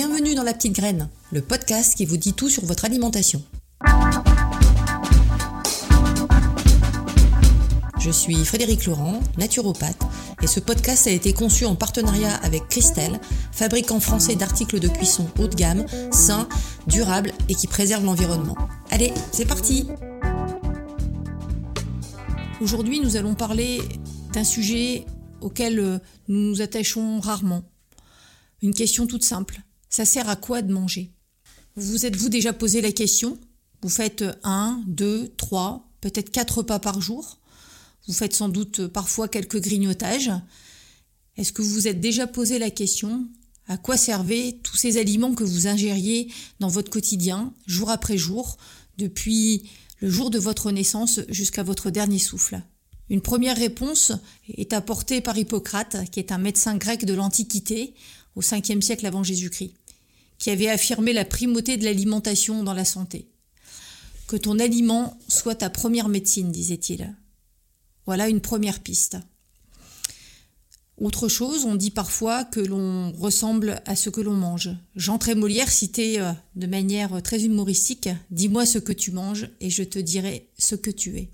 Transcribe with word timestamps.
Bienvenue 0.00 0.36
dans 0.36 0.44
La 0.44 0.54
Petite 0.54 0.76
Graine, 0.76 1.08
le 1.32 1.42
podcast 1.42 1.96
qui 1.96 2.04
vous 2.04 2.18
dit 2.18 2.32
tout 2.32 2.48
sur 2.48 2.64
votre 2.64 2.84
alimentation. 2.84 3.42
Je 7.98 8.10
suis 8.12 8.44
Frédéric 8.44 8.86
Laurent, 8.86 9.18
naturopathe, 9.38 10.00
et 10.40 10.46
ce 10.46 10.60
podcast 10.60 11.08
a 11.08 11.10
été 11.10 11.32
conçu 11.32 11.64
en 11.64 11.74
partenariat 11.74 12.32
avec 12.44 12.68
Christelle, 12.68 13.18
fabricant 13.50 13.98
français 13.98 14.36
d'articles 14.36 14.78
de 14.78 14.86
cuisson 14.86 15.28
haut 15.36 15.48
de 15.48 15.56
gamme, 15.56 15.84
sains, 16.12 16.48
durables 16.86 17.32
et 17.48 17.56
qui 17.56 17.66
préservent 17.66 18.04
l'environnement. 18.04 18.56
Allez, 18.92 19.12
c'est 19.32 19.46
parti 19.46 19.88
Aujourd'hui, 22.60 23.00
nous 23.00 23.16
allons 23.16 23.34
parler 23.34 23.80
d'un 24.32 24.44
sujet 24.44 25.06
auquel 25.40 25.80
euh, 25.80 25.98
nous 26.28 26.38
nous 26.38 26.62
attachons 26.62 27.18
rarement. 27.18 27.64
Une 28.62 28.74
question 28.74 29.08
toute 29.08 29.24
simple. 29.24 29.60
Ça 29.88 30.04
sert 30.04 30.28
à 30.28 30.36
quoi 30.36 30.62
de 30.62 30.72
manger? 30.72 31.12
Vous 31.76 31.92
vous 31.92 32.06
êtes-vous 32.06 32.28
déjà 32.28 32.52
posé 32.52 32.80
la 32.80 32.92
question? 32.92 33.38
Vous 33.82 33.88
faites 33.88 34.24
un, 34.42 34.82
deux, 34.86 35.28
trois, 35.36 35.88
peut-être 36.00 36.30
quatre 36.30 36.58
repas 36.58 36.78
par 36.78 37.00
jour? 37.00 37.38
Vous 38.06 38.14
faites 38.14 38.34
sans 38.34 38.48
doute 38.48 38.86
parfois 38.88 39.28
quelques 39.28 39.60
grignotages? 39.60 40.30
Est-ce 41.36 41.52
que 41.52 41.62
vous 41.62 41.70
vous 41.70 41.88
êtes 41.88 42.00
déjà 42.00 42.26
posé 42.26 42.58
la 42.58 42.70
question 42.70 43.28
à 43.66 43.76
quoi 43.76 43.96
servaient 43.96 44.58
tous 44.62 44.76
ces 44.76 44.96
aliments 44.96 45.34
que 45.34 45.44
vous 45.44 45.66
ingériez 45.66 46.32
dans 46.58 46.68
votre 46.68 46.90
quotidien, 46.90 47.52
jour 47.66 47.90
après 47.90 48.16
jour, 48.16 48.56
depuis 48.96 49.68
le 50.00 50.10
jour 50.10 50.30
de 50.30 50.38
votre 50.38 50.72
naissance 50.72 51.20
jusqu'à 51.28 51.62
votre 51.62 51.90
dernier 51.90 52.18
souffle? 52.18 52.62
Une 53.10 53.20
première 53.20 53.56
réponse 53.56 54.12
est 54.48 54.72
apportée 54.72 55.20
par 55.20 55.38
Hippocrate, 55.38 56.10
qui 56.10 56.18
est 56.18 56.32
un 56.32 56.38
médecin 56.38 56.76
grec 56.76 57.04
de 57.04 57.14
l'Antiquité, 57.14 57.94
au 58.38 58.40
5e 58.40 58.80
siècle 58.80 59.04
avant 59.04 59.24
Jésus-Christ, 59.24 59.74
qui 60.38 60.50
avait 60.50 60.68
affirmé 60.68 61.12
la 61.12 61.24
primauté 61.24 61.76
de 61.76 61.84
l'alimentation 61.84 62.62
dans 62.62 62.72
la 62.72 62.84
santé. 62.84 63.26
Que 64.28 64.36
ton 64.36 64.60
aliment 64.60 65.18
soit 65.26 65.56
ta 65.56 65.70
première 65.70 66.08
médecine, 66.08 66.52
disait-il. 66.52 67.16
Voilà 68.06 68.28
une 68.28 68.40
première 68.40 68.78
piste. 68.78 69.16
Autre 70.98 71.26
chose, 71.26 71.64
on 71.64 71.74
dit 71.74 71.90
parfois 71.90 72.44
que 72.44 72.60
l'on 72.60 73.10
ressemble 73.12 73.82
à 73.86 73.96
ce 73.96 74.08
que 74.08 74.20
l'on 74.20 74.34
mange. 74.34 74.70
Jean 74.94 75.18
Trémolière 75.18 75.70
citait 75.70 76.20
euh, 76.20 76.32
de 76.54 76.66
manière 76.68 77.20
très 77.22 77.44
humoristique 77.44 78.08
Dis-moi 78.30 78.66
ce 78.66 78.78
que 78.78 78.92
tu 78.92 79.10
manges 79.10 79.48
et 79.60 79.70
je 79.70 79.82
te 79.82 79.98
dirai 79.98 80.48
ce 80.58 80.76
que 80.76 80.90
tu 80.90 81.16
es. 81.18 81.30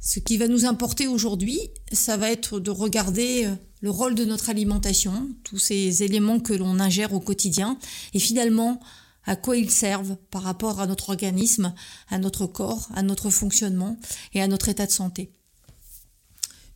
Ce 0.00 0.18
qui 0.18 0.38
va 0.38 0.48
nous 0.48 0.64
importer 0.64 1.06
aujourd'hui, 1.06 1.60
ça 1.92 2.16
va 2.16 2.30
être 2.30 2.58
de 2.58 2.70
regarder 2.70 3.44
euh, 3.44 3.54
le 3.82 3.90
rôle 3.90 4.14
de 4.14 4.24
notre 4.24 4.48
alimentation, 4.48 5.28
tous 5.44 5.58
ces 5.58 6.02
éléments 6.02 6.40
que 6.40 6.54
l'on 6.54 6.80
ingère 6.80 7.12
au 7.12 7.20
quotidien, 7.20 7.78
et 8.14 8.18
finalement 8.18 8.80
à 9.26 9.36
quoi 9.36 9.58
ils 9.58 9.70
servent 9.70 10.16
par 10.30 10.42
rapport 10.42 10.80
à 10.80 10.86
notre 10.86 11.10
organisme, 11.10 11.74
à 12.08 12.18
notre 12.18 12.46
corps, 12.46 12.88
à 12.94 13.02
notre 13.02 13.28
fonctionnement 13.28 13.98
et 14.32 14.40
à 14.40 14.48
notre 14.48 14.70
état 14.70 14.86
de 14.86 14.90
santé. 14.90 15.30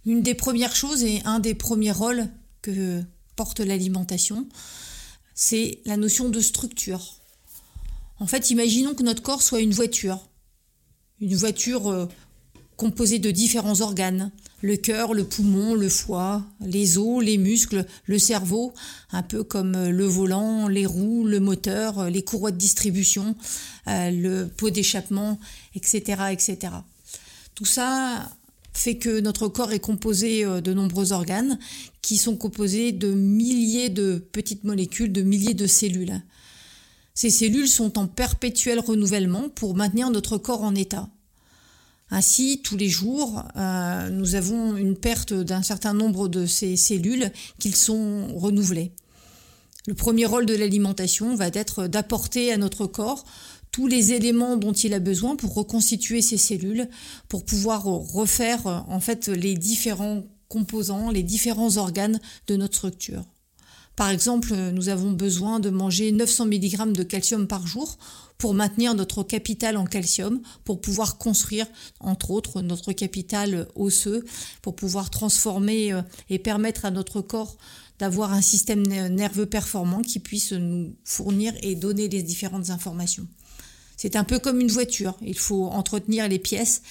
Une 0.05 0.21
des 0.21 0.35
premières 0.35 0.77
choses 0.77 1.03
et 1.03 1.23
un 1.25 1.41
des 1.41 1.55
premiers 1.55 1.93
rôles 1.93 2.29
que 2.61 3.03
porte 3.37 3.61
l'alimentation, 3.61 4.47
c'est 5.35 5.81
la 5.87 5.97
notion 5.97 6.29
de 6.29 6.41
structure. 6.41 7.17
En 8.21 8.27
fait, 8.27 8.51
imaginons 8.51 8.95
que 8.95 9.03
notre 9.03 9.23
corps 9.23 9.43
soit 9.43 9.61
une 9.61 9.73
voiture. 9.73 10.29
Une 11.21 11.35
voiture 11.35 12.09
composée 12.77 13.19
de 13.19 13.31
différents 13.31 13.81
organes. 13.81 14.31
Le 14.63 14.77
cœur, 14.77 15.13
le 15.13 15.25
poumon, 15.25 15.75
le 15.75 15.89
foie, 15.89 16.43
les 16.61 16.97
os, 16.97 17.23
les 17.23 17.37
muscles, 17.37 17.85
le 18.07 18.19
cerveau, 18.19 18.73
un 19.13 19.23
peu 19.23 19.45
comme 19.45 19.75
euh, 19.75 19.91
le 19.91 20.07
volant, 20.07 20.69
les 20.69 20.87
roues, 20.87 21.27
le 21.27 21.39
moteur, 21.39 21.99
euh, 21.99 22.09
les 22.09 22.23
courroies 22.23 22.51
de 22.51 22.57
distribution, 22.57 23.37
euh, 23.89 24.11
le 24.11 24.49
pot 24.49 24.71
d'échappement, 24.71 25.39
etc., 25.75 26.23
etc. 26.33 26.73
Tout 27.55 27.67
ça 27.67 28.31
fait 28.73 28.97
que 28.97 29.21
notre 29.21 29.49
corps 29.49 29.73
est 29.73 29.81
composé 29.81 30.45
de 30.45 30.73
nombreux 30.73 31.13
organes 31.13 31.61
qui 32.03 32.17
sont 32.17 32.37
composés 32.37 32.91
de 32.91 33.13
milliers 33.13 33.89
de 33.89 34.17
petites 34.33 34.65
molécules, 34.65 35.13
de 35.13 35.23
milliers 35.23 35.55
de 35.55 35.69
cellules. 35.69 36.21
Ces 37.15 37.31
cellules 37.31 37.69
sont 37.69 37.99
en 37.99 38.09
perpétuel 38.09 38.81
renouvellement 38.81 39.49
pour 39.49 39.77
maintenir 39.77 40.11
notre 40.11 40.39
corps 40.39 40.63
en 40.63 40.75
état. 40.75 41.09
Ainsi, 42.17 42.61
tous 42.63 42.77
les 42.77 42.89
jours, 42.89 43.43
euh, 43.57 44.09
nous 44.09 44.37
avons 44.37 44.77
une 44.77 44.97
perte 44.97 45.33
d'un 45.33 45.65
certain 45.65 45.95
nombre 45.95 46.29
de 46.29 46.47
ces 46.47 46.77
cellules 46.77 47.33
qu'ils 47.59 47.75
sont 47.75 48.29
renouvelées. 48.37 48.93
Le 49.89 49.95
premier 49.95 50.25
rôle 50.25 50.47
de 50.47 50.55
l'alimentation 50.55 51.35
va 51.35 51.49
être 51.49 51.89
d'apporter 51.89 52.53
à 52.53 52.57
notre 52.57 52.87
corps 52.87 53.25
tous 53.73 53.89
les 53.89 54.13
éléments 54.13 54.57
dont 54.57 54.73
il 54.73 54.95
a 54.95 55.01
besoin 55.01 55.35
pour 55.35 55.55
reconstituer 55.55 56.23
ces 56.23 56.37
cellules, 56.37 56.89
pour 57.27 57.45
pouvoir 57.45 57.83
refaire 57.83 58.85
en 58.87 59.01
fait 59.01 59.27
les 59.27 59.57
différents 59.57 60.23
composants, 60.49 61.11
les 61.11 61.25
différents 61.25 61.79
organes 61.79 62.21
de 62.47 62.55
notre 62.55 62.77
structure. 62.77 63.25
Par 63.97 64.11
exemple, 64.11 64.55
nous 64.73 64.89
avons 64.89 65.13
besoin 65.13 65.61
de 65.61 65.71
manger 65.71 66.11
900 66.11 66.47
mg 66.47 66.93
de 66.93 67.03
calcium 67.05 67.47
par 67.47 67.67
jour 67.67 67.97
pour 68.39 68.53
maintenir 68.53 68.95
notre 68.95 69.23
capital 69.23 69.77
en 69.77 69.85
calcium, 69.85 70.41
pour 70.65 70.81
pouvoir 70.81 71.19
construire, 71.19 71.67
entre 72.01 72.33
autres, 72.33 72.61
notre 72.63 72.93
capital 72.93 73.69
osseux, 73.77 74.25
pour 74.63 74.75
pouvoir 74.75 75.11
transformer 75.11 75.93
euh, 75.93 76.03
et 76.29 76.41
permettre 76.41 76.85
à 76.85 76.91
notre 76.91 77.21
corps 77.21 77.57
d'avoir 78.01 78.33
un 78.33 78.43
système 78.43 78.83
nerveux 78.83 79.47
performant 79.47 80.03
qui 80.03 80.19
puisse 80.19 80.53
nous 80.53 80.97
fournir 81.05 81.55
et 81.63 81.77
donner 81.77 82.09
les 82.09 82.25
différentes 82.25 82.71
informations. 82.71 83.29
C'est 83.97 84.17
un 84.17 84.25
peu 84.25 84.41
comme 84.41 84.61
une 84.61 84.71
voiture. 84.71 85.17
Il 85.23 85.39
faut 85.39 85.67
entretenir 85.67 86.29
les 86.29 86.41
pièces 86.41 86.83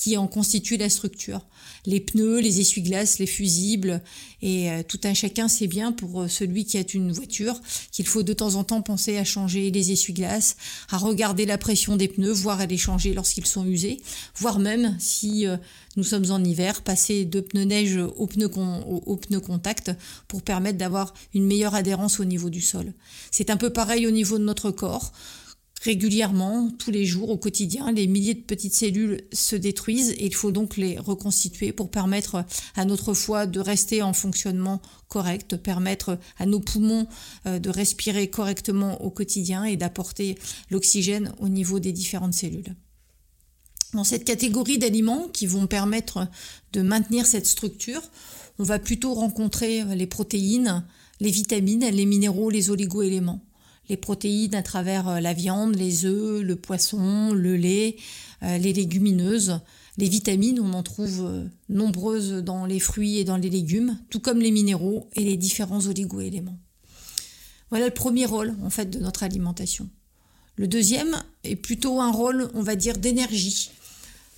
qui 0.00 0.16
en 0.16 0.26
constituent 0.26 0.78
la 0.78 0.88
structure. 0.88 1.42
Les 1.84 2.00
pneus, 2.00 2.40
les 2.40 2.60
essuie-glaces, 2.60 3.18
les 3.18 3.26
fusibles, 3.26 4.00
et 4.40 4.70
euh, 4.70 4.82
tout 4.82 4.98
un 5.04 5.12
chacun 5.12 5.46
sait 5.46 5.66
bien 5.66 5.92
pour 5.92 6.22
euh, 6.22 6.28
celui 6.28 6.64
qui 6.64 6.78
a 6.78 6.84
une 6.94 7.12
voiture 7.12 7.60
qu'il 7.92 8.06
faut 8.06 8.22
de 8.22 8.32
temps 8.32 8.54
en 8.54 8.64
temps 8.64 8.80
penser 8.80 9.18
à 9.18 9.24
changer 9.24 9.70
les 9.70 9.92
essuie-glaces, 9.92 10.56
à 10.88 10.96
regarder 10.96 11.44
la 11.44 11.58
pression 11.58 11.96
des 11.96 12.08
pneus, 12.08 12.32
voire 12.32 12.60
à 12.60 12.66
les 12.66 12.78
changer 12.78 13.12
lorsqu'ils 13.12 13.44
sont 13.44 13.66
usés, 13.66 14.00
voire 14.36 14.58
même 14.58 14.96
si 14.98 15.46
euh, 15.46 15.58
nous 15.96 16.04
sommes 16.04 16.30
en 16.30 16.42
hiver, 16.42 16.80
passer 16.80 17.26
de 17.26 17.42
pneus 17.42 17.64
neige 17.64 17.98
aux 17.98 18.26
pneus, 18.26 18.50
aux 18.56 19.40
contact 19.40 19.90
pour 20.28 20.40
permettre 20.40 20.78
d'avoir 20.78 21.12
une 21.34 21.44
meilleure 21.44 21.74
adhérence 21.74 22.20
au 22.20 22.24
niveau 22.24 22.48
du 22.48 22.62
sol. 22.62 22.94
C'est 23.30 23.50
un 23.50 23.58
peu 23.58 23.68
pareil 23.68 24.06
au 24.06 24.10
niveau 24.10 24.38
de 24.38 24.44
notre 24.44 24.70
corps 24.70 25.12
régulièrement, 25.80 26.70
tous 26.78 26.90
les 26.90 27.06
jours, 27.06 27.30
au 27.30 27.38
quotidien. 27.38 27.90
Les 27.90 28.06
milliers 28.06 28.34
de 28.34 28.42
petites 28.42 28.74
cellules 28.74 29.22
se 29.32 29.56
détruisent 29.56 30.10
et 30.10 30.26
il 30.26 30.34
faut 30.34 30.52
donc 30.52 30.76
les 30.76 30.98
reconstituer 30.98 31.72
pour 31.72 31.90
permettre 31.90 32.44
à 32.76 32.84
notre 32.84 33.14
foie 33.14 33.46
de 33.46 33.60
rester 33.60 34.02
en 34.02 34.12
fonctionnement 34.12 34.82
correct, 35.08 35.56
permettre 35.56 36.18
à 36.38 36.46
nos 36.46 36.60
poumons 36.60 37.06
euh, 37.46 37.58
de 37.58 37.70
respirer 37.70 38.28
correctement 38.28 39.02
au 39.02 39.10
quotidien 39.10 39.64
et 39.64 39.76
d'apporter 39.76 40.36
l'oxygène 40.70 41.32
au 41.40 41.48
niveau 41.48 41.80
des 41.80 41.92
différentes 41.92 42.34
cellules. 42.34 42.76
Dans 43.94 44.04
cette 44.04 44.24
catégorie 44.24 44.78
d'aliments 44.78 45.28
qui 45.28 45.46
vont 45.46 45.66
permettre 45.66 46.28
de 46.72 46.82
maintenir 46.82 47.26
cette 47.26 47.46
structure, 47.46 48.02
on 48.58 48.64
va 48.64 48.78
plutôt 48.78 49.14
rencontrer 49.14 49.84
les 49.96 50.06
protéines, 50.06 50.84
les 51.18 51.30
vitamines, 51.30 51.86
les 51.90 52.06
minéraux, 52.06 52.50
les 52.50 52.70
oligo-éléments 52.70 53.42
les 53.90 53.96
protéines 53.96 54.54
à 54.54 54.62
travers 54.62 55.08
euh, 55.08 55.20
la 55.20 55.34
viande, 55.34 55.74
les 55.74 56.06
œufs, 56.06 56.42
le 56.42 56.56
poisson, 56.56 57.32
le 57.34 57.56
lait, 57.56 57.96
euh, 58.42 58.56
les 58.56 58.72
légumineuses. 58.72 59.60
Les 59.98 60.08
vitamines, 60.08 60.60
on 60.60 60.72
en 60.72 60.84
trouve 60.84 61.26
euh, 61.26 61.44
nombreuses 61.68 62.34
dans 62.34 62.64
les 62.64 62.78
fruits 62.78 63.18
et 63.18 63.24
dans 63.24 63.36
les 63.36 63.50
légumes, 63.50 63.98
tout 64.08 64.20
comme 64.20 64.38
les 64.38 64.52
minéraux 64.52 65.10
et 65.16 65.24
les 65.24 65.36
différents 65.36 65.84
oligo-éléments. 65.86 66.58
Voilà 67.70 67.86
le 67.86 67.92
premier 67.92 68.26
rôle 68.26 68.54
en 68.62 68.70
fait 68.70 68.88
de 68.88 69.00
notre 69.00 69.24
alimentation. 69.24 69.88
Le 70.54 70.68
deuxième 70.68 71.16
est 71.42 71.56
plutôt 71.56 72.00
un 72.00 72.12
rôle, 72.12 72.48
on 72.54 72.62
va 72.62 72.76
dire, 72.76 72.96
d'énergie. 72.96 73.72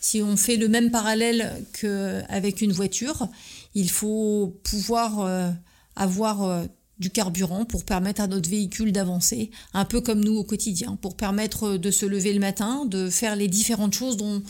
Si 0.00 0.22
on 0.22 0.36
fait 0.36 0.56
le 0.56 0.68
même 0.68 0.90
parallèle 0.90 1.62
qu'avec 1.78 2.60
une 2.60 2.72
voiture, 2.72 3.28
il 3.74 3.90
faut 3.90 4.58
pouvoir 4.64 5.54
avoir 5.96 6.66
du 6.98 7.10
carburant 7.10 7.64
pour 7.64 7.84
permettre 7.84 8.20
à 8.20 8.26
notre 8.26 8.48
véhicule 8.48 8.92
d'avancer, 8.92 9.50
un 9.74 9.84
peu 9.84 10.00
comme 10.00 10.22
nous 10.24 10.36
au 10.36 10.44
quotidien, 10.44 10.96
pour 11.00 11.16
permettre 11.16 11.76
de 11.76 11.90
se 11.90 12.06
lever 12.06 12.32
le 12.32 12.40
matin, 12.40 12.84
de 12.86 13.10
faire 13.10 13.36
les 13.36 13.48
différentes 13.48 13.94
choses 13.94 14.16
dont 14.16 14.42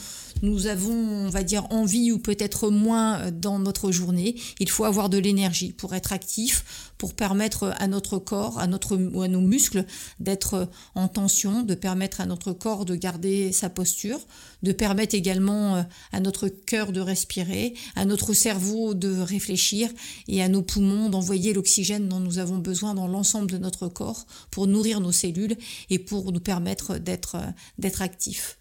nous 0.42 0.66
avons, 0.66 0.92
on 0.92 1.28
va 1.28 1.42
dire, 1.42 1.66
envie 1.70 2.12
ou 2.12 2.18
peut-être 2.18 2.70
moins 2.70 3.30
dans 3.30 3.58
notre 3.58 3.92
journée, 3.92 4.36
il 4.58 4.68
faut 4.68 4.84
avoir 4.84 5.08
de 5.08 5.18
l'énergie 5.18 5.72
pour 5.72 5.94
être 5.94 6.12
actif, 6.12 6.92
pour 6.98 7.14
permettre 7.14 7.74
à 7.78 7.86
notre 7.86 8.18
corps, 8.18 8.58
à, 8.58 8.66
notre, 8.66 8.96
ou 8.96 9.22
à 9.22 9.28
nos 9.28 9.40
muscles 9.40 9.86
d'être 10.20 10.68
en 10.94 11.08
tension, 11.08 11.62
de 11.62 11.74
permettre 11.74 12.20
à 12.20 12.26
notre 12.26 12.52
corps 12.52 12.84
de 12.84 12.94
garder 12.94 13.52
sa 13.52 13.70
posture, 13.70 14.20
de 14.62 14.72
permettre 14.72 15.14
également 15.14 15.84
à 16.12 16.20
notre 16.20 16.48
cœur 16.48 16.92
de 16.92 17.00
respirer, 17.00 17.74
à 17.96 18.04
notre 18.04 18.34
cerveau 18.34 18.94
de 18.94 19.20
réfléchir 19.20 19.90
et 20.28 20.42
à 20.42 20.48
nos 20.48 20.62
poumons 20.62 21.08
d'envoyer 21.08 21.52
l'oxygène 21.52 22.08
dont 22.08 22.20
nous 22.20 22.38
avons 22.38 22.58
besoin 22.58 22.94
dans 22.94 23.06
l'ensemble 23.06 23.50
de 23.50 23.58
notre 23.58 23.88
corps 23.88 24.26
pour 24.50 24.66
nourrir 24.66 25.00
nos 25.00 25.12
cellules 25.12 25.56
et 25.90 25.98
pour 25.98 26.32
nous 26.32 26.40
permettre 26.40 26.98
d'être 26.98 27.36
d'être 27.78 28.02
actifs. 28.02 28.58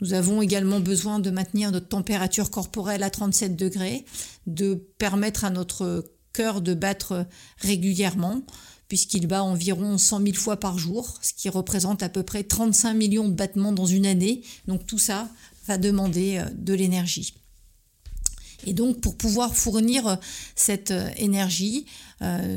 Nous 0.00 0.14
avons 0.14 0.40
également 0.40 0.80
besoin 0.80 1.18
de 1.18 1.30
maintenir 1.30 1.70
notre 1.70 1.88
température 1.88 2.50
corporelle 2.50 3.02
à 3.02 3.10
37 3.10 3.56
degrés, 3.56 4.04
de 4.46 4.74
permettre 4.98 5.44
à 5.44 5.50
notre 5.50 6.04
cœur 6.32 6.60
de 6.60 6.74
battre 6.74 7.26
régulièrement, 7.58 8.42
puisqu'il 8.88 9.26
bat 9.26 9.42
environ 9.42 9.98
100 9.98 10.22
000 10.22 10.34
fois 10.34 10.58
par 10.58 10.78
jour, 10.78 11.18
ce 11.22 11.32
qui 11.32 11.48
représente 11.48 12.02
à 12.02 12.08
peu 12.08 12.22
près 12.22 12.42
35 12.42 12.94
millions 12.94 13.28
de 13.28 13.34
battements 13.34 13.72
dans 13.72 13.86
une 13.86 14.06
année. 14.06 14.42
Donc 14.66 14.86
tout 14.86 14.98
ça 14.98 15.28
va 15.66 15.78
demander 15.78 16.38
euh, 16.38 16.44
de 16.54 16.74
l'énergie. 16.74 17.34
Et 18.66 18.74
donc 18.74 19.00
pour 19.00 19.16
pouvoir 19.16 19.54
fournir 19.54 20.06
euh, 20.06 20.16
cette 20.56 20.90
euh, 20.90 21.08
énergie, 21.16 21.86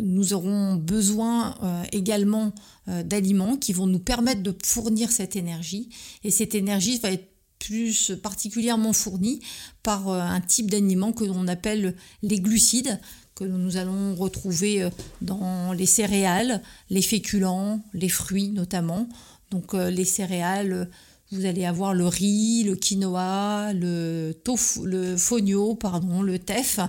nous 0.01 0.33
aurons 0.33 0.75
besoin 0.75 1.55
également 1.93 2.53
d'aliments 2.85 3.55
qui 3.55 3.71
vont 3.71 3.87
nous 3.87 3.97
permettre 3.97 4.43
de 4.43 4.53
fournir 4.61 5.09
cette 5.09 5.37
énergie. 5.37 5.87
Et 6.25 6.31
cette 6.31 6.53
énergie 6.53 6.99
va 6.99 7.13
être 7.13 7.32
plus 7.65 8.11
particulièrement 8.21 8.93
fournie 8.93 9.39
par 9.83 10.09
un 10.09 10.41
type 10.41 10.69
d'aliment 10.69 11.11
que 11.11 11.23
l'on 11.23 11.47
appelle 11.47 11.95
les 12.21 12.39
glucides 12.39 12.99
que 13.35 13.43
nous 13.43 13.77
allons 13.77 14.15
retrouver 14.15 14.87
dans 15.21 15.73
les 15.73 15.87
céréales, 15.87 16.61
les 16.89 17.01
féculents, 17.01 17.83
les 17.93 18.09
fruits 18.09 18.49
notamment. 18.49 19.09
Donc 19.49 19.73
les 19.73 20.05
céréales 20.05 20.89
vous 21.33 21.45
allez 21.45 21.65
avoir 21.65 21.93
le 21.93 22.07
riz, 22.07 22.63
le 22.63 22.75
quinoa, 22.75 23.73
le 23.73 24.33
tofu, 24.43 24.81
le 24.85 25.17
fonio, 25.17 25.73
pardon, 25.75 26.21
le 26.21 26.37
teff, 26.37 26.79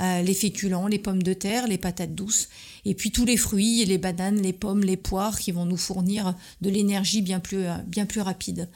euh, 0.00 0.22
les 0.22 0.34
féculents, 0.34 0.86
les 0.86 1.00
pommes 1.00 1.22
de 1.22 1.32
terre, 1.32 1.66
les 1.66 1.78
patates 1.78 2.14
douces, 2.14 2.48
et 2.84 2.94
puis 2.94 3.10
tous 3.10 3.24
les 3.24 3.36
fruits, 3.36 3.84
les 3.84 3.98
bananes, 3.98 4.40
les 4.40 4.52
pommes, 4.52 4.82
les 4.82 4.96
poires 4.96 5.38
qui 5.38 5.50
vont 5.50 5.64
nous 5.64 5.76
fournir 5.76 6.34
de 6.60 6.70
l'énergie 6.70 7.22
bien 7.22 7.40
plus, 7.40 7.64
euh, 7.64 7.76
bien 7.86 8.06
plus 8.06 8.20
rapide. 8.20 8.68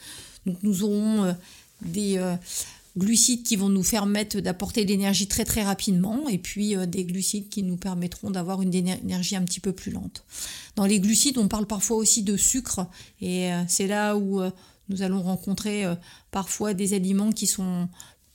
Donc 0.46 0.58
nous 0.62 0.82
aurons 0.82 1.24
euh, 1.24 1.32
des 1.82 2.20
glucides 2.96 3.42
qui 3.42 3.56
vont 3.56 3.68
nous 3.68 3.82
permettre 3.82 4.40
d'apporter 4.40 4.84
de 4.84 4.90
l'énergie 4.90 5.26
très 5.26 5.44
très 5.44 5.62
rapidement 5.62 6.28
et 6.28 6.38
puis 6.38 6.76
des 6.86 7.04
glucides 7.04 7.48
qui 7.48 7.62
nous 7.62 7.76
permettront 7.76 8.30
d'avoir 8.30 8.62
une 8.62 8.74
énergie 8.74 9.34
un 9.34 9.42
petit 9.42 9.60
peu 9.60 9.72
plus 9.72 9.90
lente. 9.90 10.24
Dans 10.76 10.84
les 10.84 11.00
glucides, 11.00 11.38
on 11.38 11.48
parle 11.48 11.66
parfois 11.66 11.96
aussi 11.96 12.22
de 12.22 12.36
sucre 12.36 12.86
et 13.20 13.50
c'est 13.66 13.86
là 13.86 14.16
où 14.16 14.42
nous 14.92 15.02
allons 15.02 15.22
rencontrer 15.22 15.84
euh, 15.84 15.94
parfois 16.30 16.74
des 16.74 16.94
aliments 16.94 17.32
qui 17.32 17.46
sont 17.46 17.88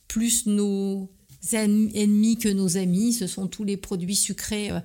plus 0.08 0.46
nos 0.46 1.08
ennemis 1.52 2.36
que 2.36 2.48
nos 2.48 2.76
amis. 2.76 3.12
Ce 3.12 3.26
sont 3.26 3.46
tous 3.46 3.64
les 3.64 3.76
produits 3.76 4.16
sucrés 4.16 4.70
euh, 4.70 4.80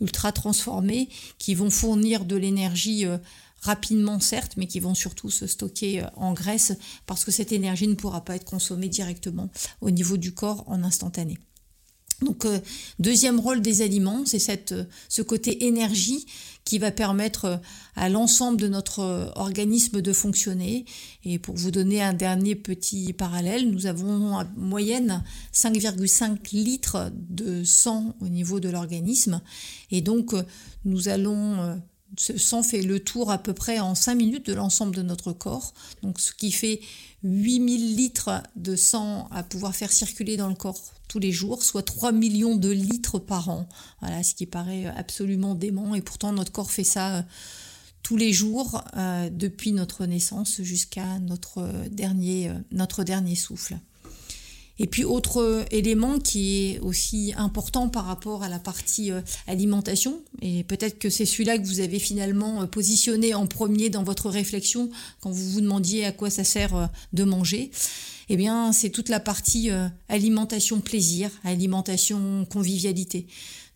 ultra 0.00 0.32
transformés 0.32 1.08
qui 1.38 1.54
vont 1.54 1.70
fournir 1.70 2.24
de 2.24 2.36
l'énergie 2.36 3.06
euh, 3.06 3.18
rapidement 3.60 4.20
certes, 4.20 4.52
mais 4.56 4.66
qui 4.66 4.80
vont 4.80 4.94
surtout 4.94 5.30
se 5.30 5.46
stocker 5.46 6.04
en 6.16 6.32
graisse 6.32 6.72
parce 7.06 7.24
que 7.24 7.30
cette 7.30 7.52
énergie 7.52 7.88
ne 7.88 7.94
pourra 7.94 8.24
pas 8.24 8.36
être 8.36 8.44
consommée 8.44 8.88
directement 8.88 9.50
au 9.80 9.90
niveau 9.90 10.16
du 10.16 10.32
corps 10.32 10.64
en 10.66 10.84
instantané. 10.84 11.38
Donc 12.22 12.46
deuxième 12.98 13.38
rôle 13.38 13.60
des 13.60 13.82
aliments, 13.82 14.24
c'est 14.24 14.38
cette 14.38 14.74
ce 15.08 15.20
côté 15.20 15.66
énergie 15.66 16.24
qui 16.66 16.78
va 16.78 16.90
permettre 16.90 17.44
euh, 17.46 17.56
à 17.94 18.10
l'ensemble 18.10 18.60
de 18.60 18.68
notre 18.68 19.00
euh, 19.00 19.30
organisme 19.36 20.02
de 20.02 20.12
fonctionner. 20.12 20.84
Et 21.24 21.38
pour 21.38 21.54
vous 21.54 21.70
donner 21.70 22.02
un 22.02 22.12
dernier 22.12 22.54
petit 22.54 23.14
parallèle, 23.14 23.70
nous 23.70 23.86
avons 23.86 24.34
en 24.34 24.44
moyenne 24.56 25.22
5,5 25.54 26.52
litres 26.52 27.10
de 27.14 27.64
sang 27.64 28.14
au 28.20 28.28
niveau 28.28 28.60
de 28.60 28.68
l'organisme. 28.68 29.40
Et 29.90 30.02
donc, 30.02 30.34
euh, 30.34 30.42
nous 30.84 31.08
allons 31.08 31.80
ce 32.16 32.36
sang 32.38 32.62
fait 32.62 32.82
le 32.82 33.00
tour 33.00 33.30
à 33.30 33.38
peu 33.38 33.52
près 33.52 33.78
en 33.78 33.94
5 33.94 34.14
minutes 34.14 34.46
de 34.46 34.54
l'ensemble 34.54 34.94
de 34.94 35.02
notre 35.02 35.32
corps, 35.32 35.74
donc 36.02 36.20
ce 36.20 36.32
qui 36.32 36.52
fait 36.52 36.80
8000 37.22 37.96
litres 37.96 38.42
de 38.56 38.76
sang 38.76 39.28
à 39.30 39.42
pouvoir 39.42 39.74
faire 39.74 39.92
circuler 39.92 40.36
dans 40.36 40.48
le 40.48 40.54
corps 40.54 40.80
tous 41.08 41.18
les 41.18 41.32
jours, 41.32 41.62
soit 41.62 41.82
3 41.82 42.12
millions 42.12 42.56
de 42.56 42.70
litres 42.70 43.18
par 43.18 43.48
an. 43.48 43.68
Voilà, 44.00 44.22
ce 44.22 44.34
qui 44.34 44.46
paraît 44.46 44.86
absolument 44.86 45.54
dément. 45.54 45.94
Et 45.94 46.02
pourtant, 46.02 46.32
notre 46.32 46.52
corps 46.52 46.70
fait 46.70 46.84
ça 46.84 47.16
euh, 47.16 47.22
tous 48.02 48.16
les 48.16 48.32
jours 48.32 48.84
euh, 48.96 49.30
depuis 49.30 49.72
notre 49.72 50.06
naissance 50.06 50.62
jusqu'à 50.62 51.18
notre 51.20 51.88
dernier, 51.90 52.50
euh, 52.50 52.54
notre 52.72 53.04
dernier 53.04 53.34
souffle. 53.34 53.78
Et 54.78 54.86
puis 54.86 55.04
autre 55.04 55.64
élément 55.70 56.18
qui 56.18 56.66
est 56.66 56.80
aussi 56.80 57.32
important 57.36 57.88
par 57.88 58.04
rapport 58.04 58.42
à 58.42 58.48
la 58.48 58.58
partie 58.58 59.10
alimentation, 59.46 60.20
et 60.42 60.64
peut-être 60.64 60.98
que 60.98 61.08
c'est 61.08 61.24
celui-là 61.24 61.56
que 61.56 61.66
vous 61.66 61.80
avez 61.80 61.98
finalement 61.98 62.66
positionné 62.66 63.32
en 63.32 63.46
premier 63.46 63.88
dans 63.88 64.02
votre 64.02 64.28
réflexion 64.28 64.90
quand 65.20 65.30
vous 65.30 65.50
vous 65.50 65.60
demandiez 65.62 66.04
à 66.04 66.12
quoi 66.12 66.28
ça 66.28 66.44
sert 66.44 66.90
de 67.14 67.24
manger, 67.24 67.70
eh 68.28 68.36
bien, 68.36 68.72
c'est 68.72 68.90
toute 68.90 69.08
la 69.08 69.20
partie 69.20 69.70
euh, 69.70 69.88
alimentation 70.08 70.80
plaisir, 70.80 71.30
alimentation 71.44 72.44
convivialité. 72.46 73.26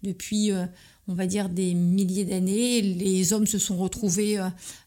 Depuis, 0.03 0.50
euh, 0.50 0.64
on 1.11 1.15
va 1.15 1.27
dire, 1.27 1.49
des 1.49 1.75
milliers 1.75 2.25
d'années, 2.25 2.81
les 2.81 3.33
hommes 3.33 3.47
se 3.47 3.59
sont 3.59 3.77
retrouvés 3.77 4.39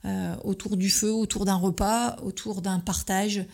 euh, 0.05 0.35
autour 0.43 0.77
du 0.77 0.89
feu, 0.89 1.11
autour 1.11 1.45
d'un 1.45 1.55
repas, 1.55 2.15
autour 2.23 2.61
d'un 2.61 2.79
partage, 2.79 3.45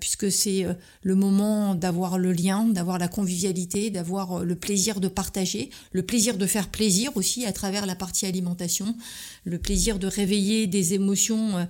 puisque 0.00 0.32
c'est 0.32 0.66
le 1.02 1.14
moment 1.14 1.74
d'avoir 1.74 2.18
le 2.18 2.32
lien, 2.32 2.64
d'avoir 2.64 2.98
la 2.98 3.08
convivialité, 3.08 3.90
d'avoir 3.90 4.42
le 4.42 4.56
plaisir 4.56 5.00
de 5.00 5.08
partager, 5.08 5.70
le 5.92 6.02
plaisir 6.02 6.38
de 6.38 6.46
faire 6.46 6.68
plaisir 6.68 7.14
aussi 7.16 7.44
à 7.44 7.52
travers 7.52 7.84
la 7.84 7.94
partie 7.94 8.24
alimentation, 8.26 8.96
le 9.44 9.58
plaisir 9.58 9.98
de 9.98 10.06
réveiller 10.06 10.66
des 10.66 10.94
émotions 10.94 11.68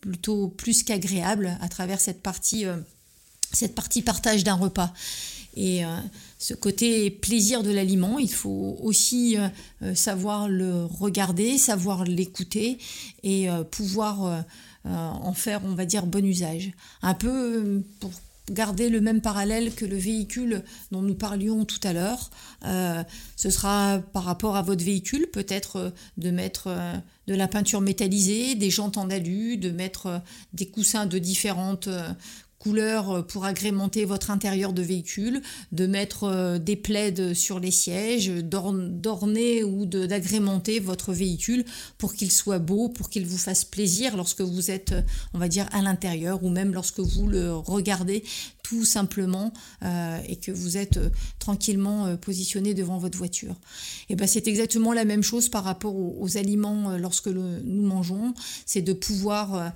plutôt 0.00 0.48
plus 0.48 0.84
qu'agréables 0.84 1.58
à 1.60 1.68
travers 1.68 2.00
cette 2.00 2.22
partie 2.22 2.64
cette 3.54 3.74
partie 3.74 4.02
partage 4.02 4.44
d'un 4.44 4.54
repas. 4.54 4.92
Euh, 5.56 5.98
ce 6.44 6.52
côté 6.52 7.10
plaisir 7.10 7.62
de 7.62 7.70
l'aliment, 7.70 8.18
il 8.18 8.30
faut 8.30 8.76
aussi 8.82 9.38
euh, 9.38 9.48
euh, 9.80 9.94
savoir 9.94 10.46
le 10.46 10.84
regarder, 10.84 11.56
savoir 11.56 12.04
l'écouter 12.04 12.76
et 13.22 13.48
pouvoir 13.70 14.44
en 14.84 15.32
faire, 15.32 15.62
on 15.64 15.74
va 15.74 15.86
dire, 15.86 16.04
bon 16.04 16.22
usage. 16.26 16.72
Un 17.00 17.14
peu 17.14 17.82
pour 18.00 18.10
garder 18.50 18.90
le 18.90 19.00
même 19.00 19.22
parallèle 19.22 19.74
que 19.74 19.86
le 19.86 19.96
véhicule 19.96 20.62
dont 20.90 21.00
nous 21.00 21.14
parlions 21.14 21.64
tout 21.64 21.80
à 21.82 21.94
l'heure. 21.94 22.30
ce 23.36 23.48
sera 23.48 24.00
par 24.12 24.24
rapport 24.24 24.56
à 24.56 24.62
votre 24.62 24.84
véhicule, 24.84 25.26
peut-être 25.32 25.94
de 26.18 26.30
mettre 26.30 26.68
de 27.26 27.34
la 27.34 27.48
peinture 27.48 27.80
métallisée, 27.80 28.54
des 28.54 28.68
jantes 28.68 28.98
en 28.98 29.08
alu, 29.08 29.56
de 29.56 29.70
mettre 29.70 30.20
des 30.52 30.66
coussins 30.66 31.06
de 31.06 31.18
différentes 31.18 31.88
couleurs 32.64 33.10
euh, 33.10 33.22
pour 33.22 33.44
agrémenter 33.44 34.06
votre 34.06 34.30
intérieur 34.30 34.72
de 34.72 34.82
véhicule, 34.82 35.42
de 35.72 35.86
mettre 35.86 36.24
euh, 36.24 36.58
des 36.58 36.76
plaids 36.76 37.34
sur 37.34 37.60
les 37.60 37.70
sièges, 37.70 38.28
d'orner 38.28 39.62
ou 39.62 39.84
d'agrémenter 39.84 40.80
votre 40.80 41.12
véhicule 41.12 41.64
pour 41.98 42.14
qu'il 42.14 42.32
soit 42.32 42.58
beau, 42.58 42.88
pour 42.88 43.10
qu'il 43.10 43.26
vous 43.26 43.38
fasse 43.38 43.64
plaisir 43.64 44.16
lorsque 44.16 44.40
vous 44.40 44.70
êtes, 44.70 44.94
on 45.34 45.38
va 45.38 45.48
dire, 45.48 45.68
à 45.72 45.82
l'intérieur 45.82 46.42
ou 46.42 46.48
même 46.48 46.72
lorsque 46.72 47.00
vous 47.00 47.26
le 47.26 47.54
regardez 47.54 48.24
tout 48.64 48.84
simplement 48.86 49.52
euh, 49.84 50.18
et 50.26 50.36
que 50.36 50.50
vous 50.50 50.76
êtes 50.78 50.96
euh, 50.96 51.10
tranquillement 51.38 52.06
euh, 52.06 52.16
positionné 52.16 52.72
devant 52.72 52.96
votre 52.96 53.16
voiture. 53.18 53.54
Et 54.08 54.16
ben 54.16 54.26
c'est 54.26 54.48
exactement 54.48 54.94
la 54.94 55.04
même 55.04 55.22
chose 55.22 55.50
par 55.50 55.64
rapport 55.64 55.94
aux, 55.94 56.36
aliments 56.38 56.96
lorsque 56.96 57.28
nous 57.28 57.82
mangeons, 57.82 58.32
c'est 58.64 58.80
de 58.80 58.94
pouvoir 58.94 59.72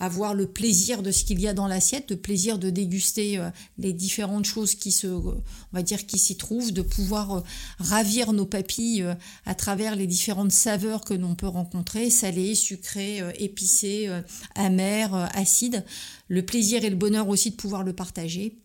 avoir 0.00 0.34
le 0.34 0.46
plaisir 0.46 1.02
de 1.02 1.12
ce 1.12 1.22
qu'il 1.22 1.40
y 1.40 1.46
a 1.46 1.54
dans 1.54 1.68
l'assiette, 1.68 2.10
le 2.10 2.16
plaisir 2.16 2.58
de 2.58 2.68
déguster 2.68 3.40
les 3.78 3.92
différentes 3.92 4.44
choses 4.44 4.74
qui 4.74 4.90
se, 4.90 5.06
on 5.06 5.42
va 5.72 5.82
dire, 5.82 6.04
qui 6.04 6.18
s'y 6.18 6.36
trouvent, 6.36 6.72
de 6.72 6.82
pouvoir 6.82 7.44
ravir 7.78 8.32
nos 8.32 8.44
papilles 8.44 9.06
à 9.46 9.54
travers 9.54 9.94
les 9.94 10.08
différentes 10.08 10.52
saveurs 10.52 11.02
que 11.02 11.14
l'on 11.14 11.36
peut 11.36 11.46
rencontrer, 11.46 12.10
salées, 12.10 12.56
sucrées, 12.56 13.22
épicées, 13.38 14.10
amères, 14.56 15.14
acides 15.34 15.84
le 16.32 16.42
plaisir 16.42 16.82
et 16.82 16.88
le 16.88 16.96
bonheur 16.96 17.28
aussi 17.28 17.50
de 17.50 17.56
pouvoir 17.56 17.84
le 17.84 17.92
partager. 17.92 18.58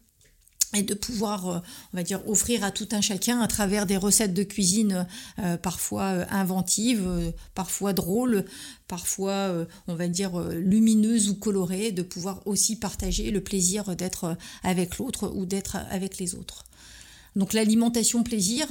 et 0.74 0.84
de 0.84 0.94
pouvoir, 0.94 1.48
euh, 1.48 1.60
on 1.94 1.98
va 1.98 2.04
dire, 2.04 2.22
offrir 2.28 2.62
à 2.66 2.72
tout 2.72 2.90
un 2.92 3.00
chacun 3.00 3.40
à 3.40 3.48
travers 3.48 3.86
des 3.86 3.96
recettes 3.96 4.34
de 4.34 4.44
cuisine 4.44 5.08
euh, 5.40 5.56
parfois 5.56 6.04
euh, 6.04 6.26
inventives, 6.30 7.34
parfois 7.56 7.94
drôles, 7.94 8.44
parfois, 8.88 9.66
on 9.88 9.96
va 9.96 10.10
dire, 10.10 10.38
lumineuses 10.50 11.30
ou 11.30 11.36
colorées, 11.36 11.92
de 11.92 12.04
pouvoir 12.04 12.42
aussi 12.46 12.78
partager 12.78 13.32
le 13.32 13.42
plaisir 13.42 13.96
d'être 13.96 14.38
avec 14.62 14.98
l'autre 14.98 15.32
ou 15.34 15.46
d'être 15.46 15.78
avec 15.90 16.18
les 16.18 16.36
autres. 16.36 16.66
Donc 17.38 17.54
l'alimentation 17.54 18.24
plaisir 18.24 18.68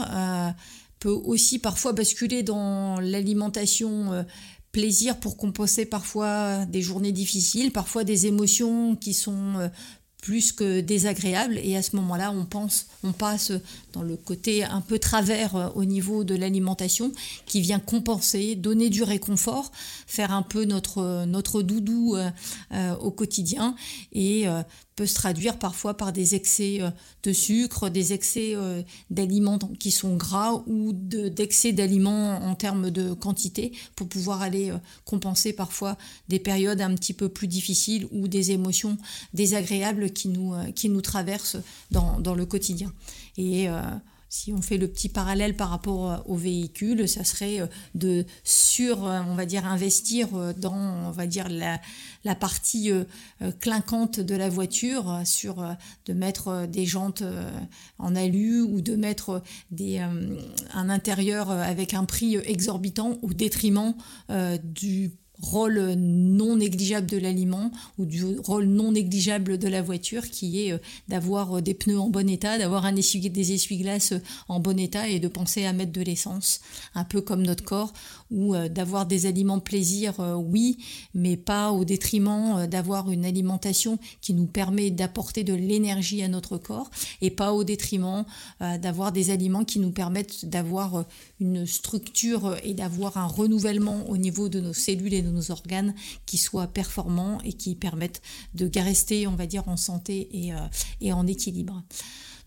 peut 0.98 1.08
aussi 1.08 1.58
parfois 1.58 1.92
basculer 1.92 2.42
dans 2.42 3.00
l'alimentation 3.00 4.24
plaisir 4.72 5.18
pour 5.18 5.36
compenser 5.36 5.86
parfois 5.86 6.66
des 6.66 6.82
journées 6.82 7.12
difficiles, 7.12 7.72
parfois 7.72 8.04
des 8.04 8.26
émotions 8.26 8.96
qui 8.96 9.14
sont 9.14 9.70
plus 10.26 10.50
que 10.50 10.80
désagréable 10.80 11.56
et 11.62 11.76
à 11.76 11.82
ce 11.82 11.94
moment-là 11.94 12.32
on 12.32 12.44
pense 12.44 12.88
on 13.04 13.12
passe 13.12 13.52
dans 13.92 14.02
le 14.02 14.16
côté 14.16 14.64
un 14.64 14.80
peu 14.80 14.98
travers 14.98 15.54
euh, 15.54 15.68
au 15.76 15.84
niveau 15.84 16.24
de 16.24 16.34
l'alimentation 16.34 17.12
qui 17.46 17.60
vient 17.60 17.78
compenser 17.78 18.56
donner 18.56 18.90
du 18.90 19.04
réconfort 19.04 19.70
faire 20.08 20.32
un 20.32 20.42
peu 20.42 20.64
notre 20.64 21.26
notre 21.26 21.62
doudou 21.62 22.16
euh, 22.16 22.28
euh, 22.72 22.96
au 22.96 23.12
quotidien. 23.12 23.76
Et 24.12 24.46
peut 24.96 25.06
se 25.06 25.14
traduire 25.14 25.58
parfois 25.58 25.94
par 25.94 26.12
des 26.12 26.34
excès 26.34 26.78
euh, 26.80 26.90
de 27.22 27.32
sucre, 27.32 27.90
des 27.90 28.14
excès 28.14 28.54
euh, 28.54 28.82
d'aliments 29.10 29.58
qui 29.78 29.90
sont 29.90 30.16
gras 30.16 30.62
ou 30.66 30.92
d'excès 30.94 31.72
d'aliments 31.72 32.36
en 32.36 32.54
termes 32.54 32.90
de 32.90 33.12
quantité 33.12 33.72
pour 33.94 34.08
pouvoir 34.08 34.40
aller 34.40 34.70
euh, 34.70 34.78
compenser 35.04 35.52
parfois 35.52 35.96
des 36.28 36.38
périodes 36.38 36.80
un 36.80 36.94
petit 36.94 37.12
peu 37.12 37.28
plus 37.28 37.46
difficiles 37.46 38.08
ou 38.10 38.26
des 38.26 38.50
émotions 38.50 38.96
désagréables 39.34 40.10
qui 40.10 40.28
nous, 40.28 40.54
qui 40.74 40.88
nous 40.88 41.02
traversent 41.02 41.58
dans, 41.90 42.18
dans 42.18 42.34
le 42.34 42.46
quotidien. 42.46 42.92
Et 43.36 43.68
si 44.28 44.52
on 44.52 44.60
fait 44.60 44.76
le 44.76 44.88
petit 44.88 45.08
parallèle 45.08 45.56
par 45.56 45.70
rapport 45.70 46.10
euh, 46.10 46.16
au 46.26 46.34
véhicule, 46.34 47.08
ça 47.08 47.24
serait 47.24 47.60
euh, 47.60 47.66
de 47.94 48.24
sur, 48.44 49.06
euh, 49.06 49.20
on 49.28 49.34
va 49.34 49.46
dire, 49.46 49.66
investir 49.66 50.28
dans, 50.58 50.74
on 50.74 51.10
va 51.10 51.26
dire, 51.26 51.48
la, 51.48 51.80
la 52.24 52.34
partie 52.34 52.90
clinquante 53.60 54.20
de 54.20 54.34
la 54.34 54.48
voiture, 54.48 55.20
sur 55.24 55.64
de 56.06 56.12
mettre 56.12 56.66
des 56.66 56.84
jantes 56.84 57.22
en 57.98 58.14
alu 58.14 58.60
ou 58.60 58.80
de 58.80 58.96
mettre 58.96 59.42
des, 59.70 59.98
un 59.98 60.88
intérieur 60.90 61.50
avec 61.50 61.94
un 61.94 62.04
prix 62.04 62.36
exorbitant 62.36 63.18
au 63.22 63.32
détriment 63.32 63.94
du 64.62 65.12
rôle 65.40 65.94
non 65.96 66.56
négligeable 66.56 67.06
de 67.06 67.18
l'aliment 67.18 67.70
ou 67.98 68.06
du 68.06 68.24
rôle 68.38 68.64
non 68.64 68.92
négligeable 68.92 69.58
de 69.58 69.68
la 69.68 69.82
voiture 69.82 70.30
qui 70.30 70.62
est 70.62 70.72
euh, 70.72 70.78
d'avoir 71.08 71.58
euh, 71.58 71.62
des 71.62 71.74
pneus 71.74 71.98
en 71.98 72.08
bon 72.08 72.28
état, 72.28 72.58
d'avoir 72.58 72.90
des 72.92 73.52
essuie-glaces 73.52 74.12
euh, 74.12 74.22
en 74.48 74.60
bon 74.60 74.78
état 74.78 75.08
et 75.08 75.18
de 75.20 75.28
penser 75.28 75.64
à 75.64 75.72
mettre 75.72 75.92
de 75.92 76.02
l'essence, 76.02 76.60
un 76.94 77.04
peu 77.04 77.20
comme 77.20 77.42
notre 77.42 77.64
corps, 77.64 77.92
ou 78.30 78.56
d'avoir 78.56 79.06
des 79.06 79.26
aliments 79.26 79.60
plaisir, 79.60 80.14
oui, 80.36 80.78
mais 81.14 81.36
pas 81.36 81.70
au 81.70 81.84
détriment 81.84 82.66
d'avoir 82.66 83.10
une 83.10 83.24
alimentation 83.24 83.98
qui 84.20 84.34
nous 84.34 84.46
permet 84.46 84.90
d'apporter 84.90 85.44
de 85.44 85.54
l'énergie 85.54 86.22
à 86.22 86.28
notre 86.28 86.58
corps 86.58 86.90
et 87.22 87.30
pas 87.30 87.52
au 87.52 87.62
détriment 87.62 88.24
d'avoir 88.60 89.12
des 89.12 89.30
aliments 89.30 89.64
qui 89.64 89.78
nous 89.78 89.92
permettent 89.92 90.44
d'avoir 90.44 91.04
une 91.40 91.66
structure 91.66 92.56
et 92.64 92.74
d'avoir 92.74 93.16
un 93.16 93.26
renouvellement 93.26 94.08
au 94.08 94.16
niveau 94.16 94.48
de 94.48 94.60
nos 94.60 94.74
cellules 94.74 95.14
et 95.14 95.22
de 95.26 95.30
nos 95.30 95.50
organes 95.50 95.94
qui 96.24 96.38
soient 96.38 96.68
performants 96.68 97.38
et 97.44 97.52
qui 97.52 97.74
permettent 97.74 98.22
de 98.54 98.70
rester, 98.80 99.26
on 99.26 99.34
va 99.34 99.46
dire, 99.46 99.68
en 99.68 99.76
santé 99.76 100.28
et, 100.32 100.52
euh, 100.52 100.58
et 101.00 101.12
en 101.12 101.26
équilibre. 101.26 101.82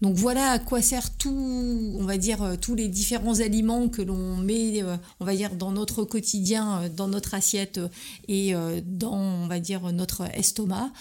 Donc 0.01 0.15
voilà 0.15 0.51
à 0.51 0.59
quoi 0.59 0.81
sert 0.81 1.17
tout, 1.17 1.97
on 1.99 2.05
va 2.05 2.17
dire, 2.17 2.41
euh, 2.41 2.55
tous 2.55 2.73
les 2.73 2.87
différents 2.87 3.41
aliments 3.41 3.89
que 3.89 4.01
l'on 4.01 4.37
met, 4.37 4.81
euh, 4.81 4.95
on 5.19 5.25
va 5.25 5.35
dire, 5.35 5.55
dans 5.55 5.73
notre 5.73 6.05
quotidien, 6.05 6.89
dans 6.95 7.09
notre 7.09 7.33
assiette 7.33 7.81
et 8.29 8.53
dans, 8.85 9.17
on 9.17 9.47
va 9.47 9.59
dire, 9.59 9.91
notre 9.91 10.23
estomac. 10.33 10.91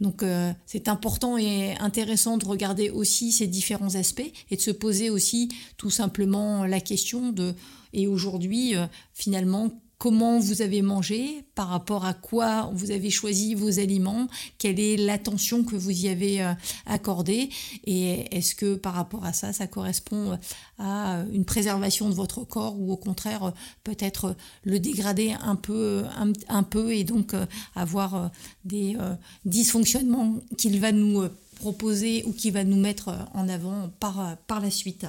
Donc 0.00 0.24
c'est 0.66 0.88
important 0.88 1.38
et 1.38 1.76
intéressant 1.78 2.36
de 2.36 2.44
regarder 2.44 2.90
aussi 2.90 3.32
ces 3.32 3.46
différents 3.46 3.94
aspects 3.94 4.32
et 4.50 4.56
de 4.56 4.60
se 4.60 4.72
poser 4.72 5.10
aussi 5.10 5.48
tout 5.76 5.90
simplement 5.90 6.66
la 6.66 6.80
question 6.80 7.32
de, 7.32 7.54
et 7.92 8.06
aujourd'hui, 8.06 8.74
finalement, 9.14 9.70
comment 10.02 10.40
vous 10.40 10.62
avez 10.62 10.82
mangé, 10.82 11.44
par 11.54 11.68
rapport 11.68 12.04
à 12.04 12.12
quoi 12.12 12.72
vous 12.74 12.90
avez 12.90 13.08
choisi 13.08 13.54
vos 13.54 13.78
aliments, 13.78 14.26
quelle 14.58 14.80
est 14.80 14.96
l'attention 14.96 15.62
que 15.62 15.76
vous 15.76 15.92
y 15.92 16.08
avez 16.08 16.42
euh, 16.42 16.54
accordée 16.86 17.50
et 17.84 18.36
est-ce 18.36 18.56
que 18.56 18.74
par 18.74 18.94
rapport 18.94 19.24
à 19.24 19.32
ça, 19.32 19.52
ça 19.52 19.68
correspond 19.68 20.40
à 20.80 21.22
une 21.32 21.44
préservation 21.44 22.08
de 22.08 22.14
votre 22.14 22.42
corps 22.42 22.80
ou 22.80 22.90
au 22.90 22.96
contraire 22.96 23.52
peut-être 23.84 24.34
le 24.64 24.80
dégrader 24.80 25.36
un 25.40 25.54
peu, 25.54 26.02
un, 26.48 26.62
peu 26.64 26.92
et 26.92 27.04
donc 27.04 27.32
euh, 27.32 27.46
avoir 27.76 28.32
des 28.64 28.96
euh, 28.98 29.14
dysfonctionnements 29.44 30.40
qu'il 30.58 30.80
va 30.80 30.90
nous 30.90 31.28
proposer 31.60 32.24
ou 32.26 32.32
qu'il 32.32 32.54
va 32.54 32.64
nous 32.64 32.80
mettre 32.80 33.14
en 33.34 33.48
avant 33.48 33.88
par, 34.00 34.36
par 34.48 34.58
la 34.58 34.72
suite? 34.72 35.06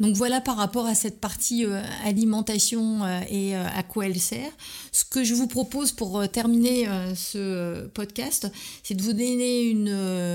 Donc 0.00 0.16
voilà 0.16 0.40
par 0.40 0.56
rapport 0.56 0.86
à 0.86 0.94
cette 0.94 1.20
partie 1.20 1.64
euh, 1.64 1.80
alimentation 2.04 3.04
euh, 3.04 3.20
et 3.28 3.54
euh, 3.54 3.64
à 3.74 3.82
quoi 3.84 4.06
elle 4.06 4.18
sert. 4.18 4.50
Ce 4.90 5.04
que 5.04 5.22
je 5.22 5.34
vous 5.34 5.46
propose 5.46 5.92
pour 5.92 6.28
terminer 6.28 6.86
ce 7.14 7.86
podcast, 7.88 8.50
c'est 8.82 8.94
de 8.94 9.02
vous 9.02 9.12
donner 9.12 9.62
une 9.62 9.92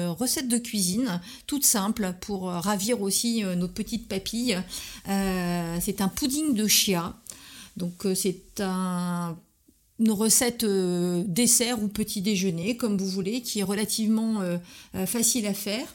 recette 0.08 0.48
de 0.48 0.58
cuisine 0.58 1.22
toute 1.48 1.66
simple 1.66 2.13
pour 2.22 2.50
ravir 2.50 3.01
aussi 3.01 3.44
nos 3.44 3.68
petites 3.68 4.08
papilles. 4.08 4.62
c'est 5.06 6.01
un 6.01 6.08
pudding 6.10 6.54
de 6.54 6.68
chia. 6.68 7.16
Donc 7.78 8.06
c'est 8.16 8.62
une 8.62 10.12
recette 10.12 10.66
dessert 10.66 11.82
ou 11.82 11.88
petit 11.88 12.22
déjeuner, 12.22 12.75
comme 12.75 12.98
vous 12.98 13.10
voulez, 13.10 13.42
qui 13.42 13.60
est 13.60 13.63
relativement 13.63 14.42
facile 15.06 15.48
à 15.48 15.54
faire. 15.54 15.88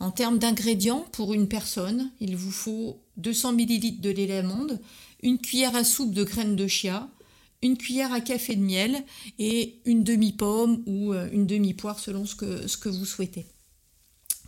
En 0.00 0.10
termes 0.12 0.38
d'ingrédients, 0.38 1.04
pour 1.12 1.34
une 1.34 1.48
personne, 1.48 2.10
il 2.20 2.36
vous 2.36 2.52
faut 2.52 3.00
200 3.16 3.54
ml 3.54 4.00
de 4.00 4.10
lait 4.10 4.26
d'amande, 4.26 4.80
une 5.22 5.38
cuillère 5.38 5.74
à 5.74 5.82
soupe 5.82 6.14
de 6.14 6.22
graines 6.22 6.54
de 6.54 6.68
chia, 6.68 7.08
une 7.62 7.76
cuillère 7.76 8.12
à 8.12 8.20
café 8.20 8.54
de 8.54 8.62
miel 8.62 9.04
et 9.40 9.80
une 9.84 10.04
demi-pomme 10.04 10.84
ou 10.86 11.12
euh, 11.12 11.28
une 11.32 11.46
demi-poire 11.46 11.98
selon 11.98 12.24
ce 12.24 12.36
que, 12.36 12.88
vous 12.88 13.04
souhaitez. 13.04 13.46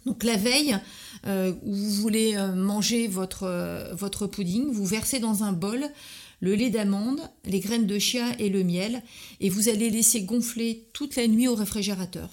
Donc 0.07 0.23
la 0.23 0.37
veille 0.37 0.79
euh, 1.27 1.53
où 1.65 1.75
vous 1.75 1.91
voulez 1.91 2.37
euh, 2.37 2.55
manger 2.55 3.09
votre, 3.09 3.91
votre 3.95 4.29
pudding, 4.29 4.71
vous 4.71 4.87
versez 4.87 5.19
dans 5.19 5.43
un 5.43 5.53
bol 5.53 5.85
le 6.41 6.55
lait 6.55 6.71
d'amande, 6.71 7.21
les 7.45 7.61
graines 7.61 7.87
de 7.87 7.99
chia 7.99 8.39
et 8.39 8.49
le 8.49 8.63
miel 8.63 9.03
et 9.41 9.51
vous 9.51 9.69
allez 9.69 9.91
laisser 9.91 10.23
gonfler 10.23 10.89
toute 10.93 11.17
la 11.17 11.27
nuit 11.27 11.49
au 11.49 11.57
réfrigérateur. 11.57 12.31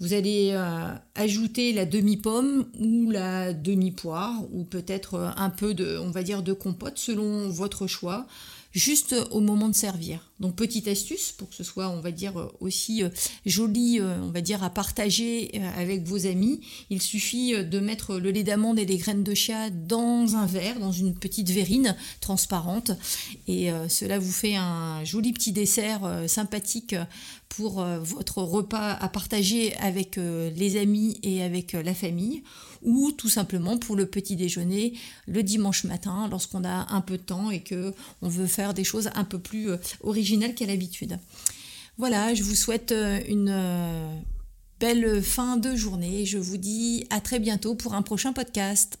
Vous 0.00 0.12
allez 0.12 0.50
euh, 0.52 0.92
ajouter 1.14 1.72
la 1.72 1.86
demi-pomme 1.86 2.66
ou 2.80 3.10
la 3.10 3.52
demi-poire 3.52 4.42
ou 4.52 4.64
peut-être 4.64 5.14
euh, 5.14 5.30
un 5.36 5.50
peu 5.50 5.74
de, 5.74 5.98
on 5.98 6.10
va 6.10 6.22
dire, 6.22 6.42
de 6.42 6.52
compote 6.52 6.98
selon 6.98 7.48
votre 7.48 7.86
choix 7.86 8.26
juste 8.72 9.14
au 9.30 9.40
moment 9.40 9.68
de 9.68 9.74
servir. 9.74 10.32
Donc 10.40 10.56
petite 10.56 10.88
astuce 10.88 11.30
pour 11.30 11.48
que 11.48 11.54
ce 11.54 11.62
soit, 11.62 11.88
on 11.88 12.00
va 12.00 12.10
dire, 12.10 12.38
euh, 12.38 12.52
aussi 12.58 13.04
euh, 13.04 13.08
joli, 13.46 14.00
euh, 14.00 14.16
on 14.20 14.30
va 14.30 14.40
dire, 14.40 14.64
à 14.64 14.70
partager 14.70 15.52
avec 15.76 16.02
vos 16.04 16.26
amis. 16.26 16.60
Il 16.90 17.00
suffit 17.00 17.52
de 17.64 17.80
mettre 17.80 18.16
le 18.18 18.30
lait 18.30 18.42
d'amande 18.42 18.78
et 18.78 18.84
les 18.84 18.96
graines 18.96 19.22
de 19.22 19.34
chia 19.34 19.70
dans 19.70 20.34
un 20.34 20.46
verre, 20.46 20.80
dans 20.80 20.92
une 20.92 21.14
petite 21.14 21.50
verrine 21.50 21.94
transparente. 22.20 22.90
Et 23.46 23.70
cela 23.88 24.18
vous 24.18 24.32
fait 24.32 24.56
un 24.56 25.04
joli 25.04 25.32
petit 25.32 25.52
dessert 25.52 26.24
sympathique 26.26 26.94
pour 27.48 27.84
votre 27.84 28.42
repas 28.42 28.92
à 28.92 29.08
partager 29.08 29.74
avec 29.76 30.16
les 30.16 30.76
amis 30.76 31.18
et 31.22 31.42
avec 31.42 31.72
la 31.72 31.94
famille 31.94 32.42
ou 32.84 33.10
tout 33.12 33.28
simplement 33.28 33.78
pour 33.78 33.96
le 33.96 34.06
petit 34.06 34.36
déjeuner 34.36 34.94
le 35.26 35.42
dimanche 35.42 35.84
matin 35.84 36.28
lorsqu'on 36.30 36.64
a 36.64 36.92
un 36.92 37.00
peu 37.00 37.16
de 37.16 37.22
temps 37.22 37.50
et 37.50 37.60
que 37.60 37.92
on 38.22 38.28
veut 38.28 38.46
faire 38.46 38.74
des 38.74 38.84
choses 38.84 39.10
un 39.14 39.24
peu 39.24 39.38
plus 39.38 39.70
euh, 39.70 39.78
originales 40.24 40.54
qu'à 40.54 40.64
l'habitude. 40.64 41.18
Voilà, 41.98 42.34
je 42.34 42.42
vous 42.42 42.54
souhaite 42.54 42.92
euh, 42.92 43.20
une 43.28 43.50
euh, 43.50 44.16
belle 44.80 45.22
fin 45.22 45.58
de 45.58 45.76
journée. 45.76 46.24
Je 46.24 46.38
vous 46.38 46.56
dis 46.56 47.06
à 47.10 47.20
très 47.20 47.38
bientôt 47.38 47.74
pour 47.74 47.92
un 47.92 48.00
prochain 48.00 48.32
podcast. 48.32 48.98